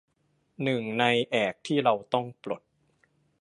[0.63, 2.61] หนึ่งในแอกที่เราต้องปลด